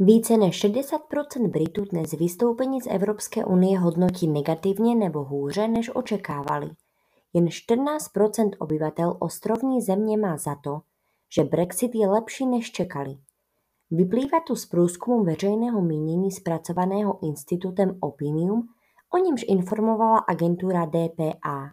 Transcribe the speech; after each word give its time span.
Více 0.00 0.36
než 0.36 0.64
60% 0.64 1.50
Britů 1.50 1.84
dnes 1.84 2.12
vystoupení 2.12 2.80
z 2.80 2.86
Evropské 2.86 3.44
unie 3.44 3.78
hodnotí 3.78 4.28
negativně 4.28 4.94
nebo 4.94 5.24
hůře, 5.24 5.68
než 5.68 5.90
očekávali. 5.94 6.70
Jen 7.32 7.44
14% 7.44 8.50
obyvatel 8.58 9.16
ostrovní 9.20 9.82
země 9.82 10.18
má 10.18 10.36
za 10.36 10.54
to, 10.54 10.80
že 11.34 11.44
Brexit 11.44 11.94
je 11.94 12.08
lepší 12.08 12.46
než 12.46 12.72
čekali. 12.72 13.18
Vyplývá 13.90 14.40
to 14.46 14.56
z 14.56 14.66
průzkumu 14.66 15.24
veřejného 15.24 15.82
mínění 15.82 16.30
zpracovaného 16.30 17.18
institutem 17.22 17.98
Opinium, 18.00 18.68
o 19.14 19.18
němž 19.18 19.44
informovala 19.48 20.18
agentura 20.18 20.86
DPA. 20.86 21.70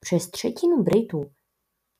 Přes 0.00 0.30
třetinu 0.30 0.82
Britů, 0.82 1.24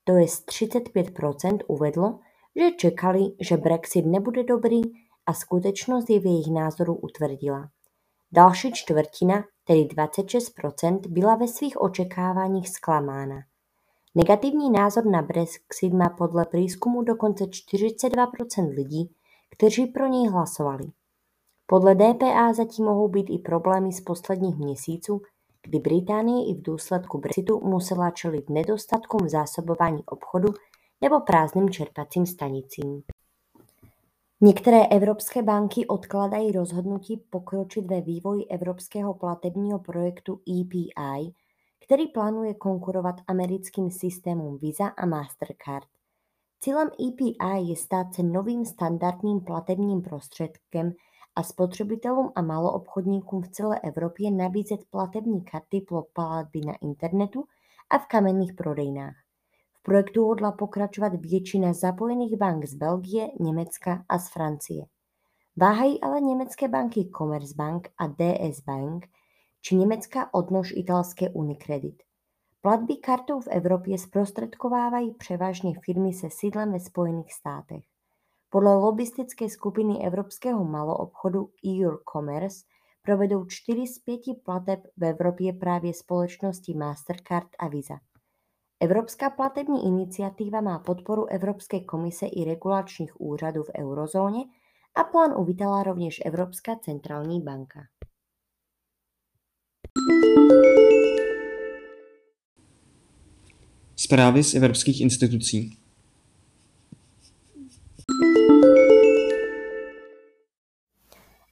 to 0.03 0.13
je 0.13 0.25
35%, 0.25 1.59
uvedlo, 1.67 2.19
že 2.55 2.71
čekali, 2.71 3.21
že 3.39 3.57
Brexit 3.57 4.05
nebude 4.05 4.43
dobrý 4.43 4.81
a 5.25 5.33
skutečnost 5.33 6.09
je 6.09 6.19
v 6.19 6.25
jejich 6.25 6.51
názoru 6.51 6.95
utvrdila. 6.95 7.69
Další 8.31 8.71
čtvrtina, 8.73 9.43
tedy 9.63 9.83
26%, 9.83 10.99
byla 11.07 11.35
ve 11.35 11.47
svých 11.47 11.81
očekáváních 11.81 12.69
zklamána. 12.69 13.35
Negativní 14.15 14.71
názor 14.71 15.05
na 15.05 15.21
Brexit 15.21 15.93
má 15.93 16.09
podle 16.09 16.45
průzkumu 16.45 17.03
dokonce 17.03 17.43
42% 17.43 18.75
lidí, 18.75 19.15
kteří 19.57 19.85
pro 19.85 20.07
něj 20.07 20.29
hlasovali. 20.29 20.85
Podle 21.65 21.95
DPA 21.95 22.53
zatím 22.53 22.85
mohou 22.85 23.07
být 23.07 23.29
i 23.29 23.37
problémy 23.37 23.93
z 23.93 24.01
posledních 24.01 24.57
měsíců, 24.57 25.21
kdy 25.63 25.79
Británie 25.79 26.51
i 26.51 26.53
v 26.53 26.61
důsledku 26.61 27.17
Brexitu 27.17 27.59
musela 27.59 28.11
čelit 28.11 28.49
nedostatkům 28.49 29.29
zásobování 29.29 30.03
obchodu 30.05 30.53
nebo 31.01 31.19
prázdným 31.19 31.69
čerpacím 31.69 32.25
stanicím. 32.25 33.03
Některé 34.45 34.85
evropské 34.85 35.43
banky 35.43 35.87
odkladají 35.87 36.51
rozhodnutí 36.51 37.17
pokročit 37.29 37.85
ve 37.85 38.01
vývoji 38.01 38.45
evropského 38.45 39.13
platebního 39.13 39.79
projektu 39.79 40.41
EPI, 40.61 41.33
který 41.85 42.07
plánuje 42.07 42.53
konkurovat 42.53 43.15
americkým 43.27 43.91
systémům 43.91 44.57
Visa 44.57 44.87
a 44.87 45.05
Mastercard. 45.05 45.87
Cílem 46.59 46.87
EPI 46.87 47.69
je 47.69 47.75
stát 47.75 48.13
se 48.13 48.23
novým 48.23 48.65
standardním 48.65 49.39
platebním 49.39 50.01
prostředkem 50.01 50.93
a 51.35 51.43
spotřebitelům 51.43 52.31
a 52.35 52.41
maloobchodníkům 52.41 53.41
v 53.41 53.49
celé 53.49 53.79
Evropě 53.79 54.31
nabízet 54.31 54.79
platební 54.91 55.41
karty 55.41 55.81
pro 55.81 56.01
platby 56.13 56.61
na 56.65 56.73
internetu 56.81 57.43
a 57.89 57.97
v 57.97 58.05
kamenných 58.05 58.53
prodejnách. 58.53 59.22
Projektu 59.85 60.25
hodla 60.25 60.51
pokračovat 60.51 61.13
většina 61.15 61.73
zapojených 61.73 62.37
bank 62.37 62.65
z 62.65 62.73
Belgie, 62.73 63.27
Německa 63.39 64.05
a 64.09 64.19
z 64.19 64.29
Francie. 64.29 64.85
Váhají 65.57 66.01
ale 66.01 66.21
německé 66.21 66.67
banky 66.67 67.09
Commerzbank 67.17 67.89
a 67.97 68.07
DS 68.07 68.59
Bank 68.65 69.05
či 69.61 69.75
německá 69.75 70.33
odnož 70.33 70.71
italské 70.71 71.29
Unicredit. 71.29 72.03
Platby 72.61 72.95
kartou 72.95 73.39
v 73.39 73.47
Evropě 73.47 73.97
zprostředkovávají 73.97 75.13
převážně 75.13 75.73
firmy 75.85 76.13
se 76.13 76.29
sídlem 76.29 76.71
ve 76.71 76.79
Spojených 76.79 77.33
státech. 77.33 77.83
Podle 78.49 78.75
lobistické 78.75 79.49
skupiny 79.49 80.05
evropského 80.05 80.65
maloobchodu 80.65 81.49
Commerce 82.11 82.65
provedou 83.01 83.45
čtyři 83.45 83.87
z 83.87 83.99
pěti 83.99 84.33
plateb 84.45 84.79
v 84.97 85.03
Evropě 85.03 85.53
právě 85.53 85.93
společnosti 85.93 86.73
Mastercard 86.73 87.47
a 87.59 87.67
Visa. 87.67 87.99
Evropská 88.83 89.29
platební 89.29 89.85
iniciativa 89.85 90.61
má 90.61 90.79
podporu 90.79 91.25
Evropské 91.25 91.79
komise 91.79 92.25
i 92.25 92.45
regulačních 92.45 93.21
úřadů 93.21 93.63
v 93.63 93.69
eurozóně 93.79 94.43
a 94.95 95.03
plán 95.03 95.33
uvítala 95.37 95.83
rovněž 95.83 96.21
Evropská 96.25 96.75
centrální 96.75 97.41
banka. 97.41 97.79
Zprávy 103.95 104.43
z 104.43 104.55
evropských 104.55 105.01
institucí 105.01 105.77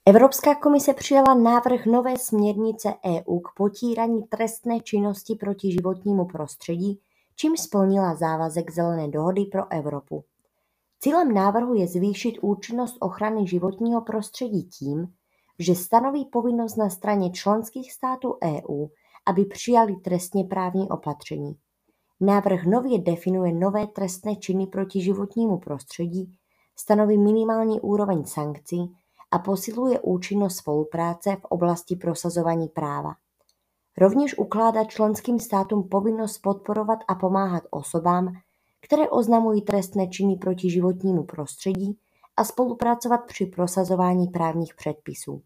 Evropská 0.06 0.56
komise 0.56 0.94
přijala 0.94 1.34
návrh 1.34 1.86
nové 1.86 2.18
směrnice 2.18 2.94
EU 3.06 3.40
k 3.40 3.48
potírání 3.58 4.24
trestné 4.24 4.80
činnosti 4.80 5.36
proti 5.36 5.72
životnímu 5.72 6.26
prostředí, 6.26 7.00
čím 7.42 7.58
splnila 7.58 8.16
závazek 8.16 8.72
Zelené 8.72 9.08
dohody 9.08 9.46
pro 9.46 9.72
Evropu. 9.72 10.24
Cílem 11.00 11.34
návrhu 11.34 11.74
je 11.74 11.88
zvýšit 11.88 12.40
účinnost 12.42 12.98
ochrany 13.00 13.48
životního 13.48 14.02
prostředí 14.02 14.64
tím, 14.64 15.08
že 15.60 15.76
stanoví 15.76 16.26
povinnost 16.26 16.76
na 16.76 16.90
straně 16.90 17.32
členských 17.32 17.94
států 17.94 18.38
EU, 18.44 18.88
aby 19.26 19.46
přijali 19.46 19.96
trestně 19.96 20.44
právní 20.44 20.90
opatření. 20.90 21.56
Návrh 22.20 22.66
nově 22.66 23.00
definuje 23.00 23.54
nové 23.54 23.88
trestné 23.88 24.36
činy 24.36 24.68
proti 24.68 25.02
životnímu 25.02 25.58
prostředí, 25.58 26.36
stanoví 26.76 27.18
minimální 27.18 27.82
úroveň 27.82 28.26
sankcí 28.26 28.96
a 29.32 29.40
posiluje 29.40 30.00
účinnost 30.00 30.56
spolupráce 30.56 31.36
v 31.36 31.46
oblasti 31.46 31.96
prosazování 31.96 32.68
práva. 32.68 33.14
Rovněž 33.98 34.38
ukládá 34.38 34.84
členským 34.84 35.40
státům 35.40 35.90
povinnost 35.90 36.38
podporovat 36.38 37.00
a 37.08 37.16
pomáhat 37.16 37.64
osobám, 37.70 38.34
které 38.82 39.10
oznamují 39.10 39.62
trestné 39.62 40.08
činy 40.08 40.36
proti 40.36 40.70
životnímu 40.70 41.24
prostředí 41.24 41.98
a 42.38 42.44
spolupracovat 42.44 43.18
při 43.18 43.46
prosazování 43.46 44.28
právních 44.28 44.76
předpisů. 44.76 45.42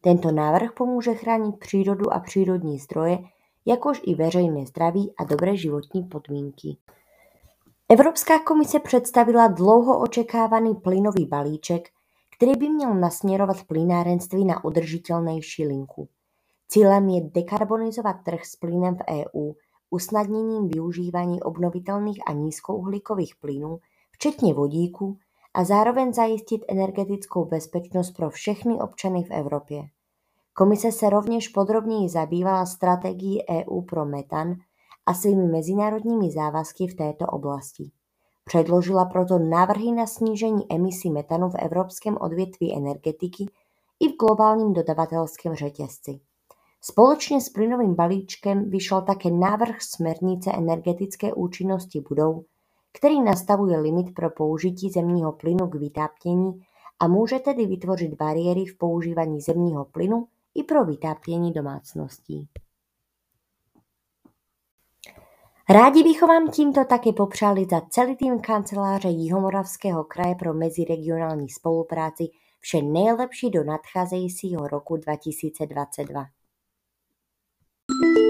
Tento 0.00 0.32
návrh 0.32 0.72
pomůže 0.72 1.14
chránit 1.14 1.58
přírodu 1.58 2.12
a 2.12 2.20
přírodní 2.20 2.78
zdroje, 2.78 3.18
jakož 3.66 4.00
i 4.04 4.14
veřejné 4.14 4.66
zdraví 4.66 5.12
a 5.18 5.24
dobré 5.24 5.56
životní 5.56 6.02
podmínky. 6.02 6.76
Evropská 7.88 8.38
komise 8.38 8.80
představila 8.80 9.48
dlouho 9.48 10.00
očekávaný 10.00 10.74
plynový 10.74 11.26
balíček, 11.26 11.88
který 12.36 12.52
by 12.56 12.68
měl 12.68 12.94
nasměrovat 12.94 13.64
plynárenství 13.64 14.44
na 14.44 14.64
udržitelnější 14.64 15.66
linku. 15.66 16.08
Cílem 16.68 17.08
je 17.08 17.30
dekarbonizovat 17.34 18.16
trh 18.24 18.44
s 18.44 18.56
plynem 18.56 18.96
v 18.96 19.00
EU 19.10 19.52
usnadněním 19.90 20.68
využívání 20.68 21.42
obnovitelných 21.42 22.20
a 22.26 22.32
nízkouhlíkových 22.32 23.36
plynů, 23.36 23.78
včetně 24.10 24.54
vodíku, 24.54 25.18
a 25.54 25.64
zároveň 25.64 26.12
zajistit 26.12 26.64
energetickou 26.68 27.44
bezpečnost 27.44 28.10
pro 28.10 28.30
všechny 28.30 28.74
občany 28.74 29.24
v 29.24 29.30
Evropě. 29.30 29.82
Komise 30.54 30.92
se 30.92 31.10
rovněž 31.10 31.48
podrobněji 31.48 32.08
zabývala 32.08 32.66
strategií 32.66 33.42
EU 33.48 33.82
pro 33.82 34.04
metan 34.04 34.54
a 35.06 35.14
svými 35.14 35.46
mezinárodními 35.46 36.30
závazky 36.30 36.86
v 36.86 36.94
této 36.94 37.26
oblasti. 37.26 37.90
Předložila 38.44 39.04
proto 39.04 39.38
návrhy 39.38 39.92
na 39.92 40.06
snížení 40.06 40.72
emisí 40.72 41.10
metanu 41.10 41.50
v 41.50 41.54
evropském 41.58 42.16
odvětví 42.20 42.76
energetiky 42.76 43.46
i 44.00 44.08
v 44.08 44.16
globálním 44.16 44.72
dodavatelském 44.72 45.54
řetězci. 45.54 46.20
Společně 46.84 47.40
s 47.40 47.48
plynovým 47.48 47.94
balíčkem 47.94 48.70
vyšel 48.70 49.02
také 49.02 49.30
návrh 49.30 49.82
směrnice 49.82 50.52
energetické 50.52 51.34
účinnosti 51.34 52.00
budov, 52.00 52.44
který 52.92 53.22
nastavuje 53.22 53.78
limit 53.78 54.14
pro 54.14 54.30
použití 54.30 54.90
zemního 54.90 55.32
plynu 55.32 55.68
k 55.68 55.74
vytápění 55.74 56.60
a 57.00 57.08
může 57.08 57.38
tedy 57.38 57.66
vytvořit 57.66 58.14
bariéry 58.14 58.64
v 58.64 58.78
používání 58.78 59.40
zemního 59.40 59.84
plynu 59.84 60.26
i 60.54 60.62
pro 60.62 60.84
vytápění 60.84 61.52
domácností. 61.52 62.48
Rádi 65.68 66.02
bychom 66.02 66.28
vám 66.28 66.50
tímto 66.50 66.84
taky 66.84 67.12
popřáli 67.12 67.66
za 67.70 67.80
celý 67.80 68.16
tým 68.16 68.40
kanceláře 68.40 69.08
Jihomoravského 69.08 70.04
kraje 70.04 70.34
pro 70.34 70.54
meziregionální 70.54 71.48
spolupráci 71.48 72.28
vše 72.60 72.82
nejlepší 72.82 73.50
do 73.50 73.64
nadcházejícího 73.64 74.68
roku 74.68 74.96
2022. 74.96 76.24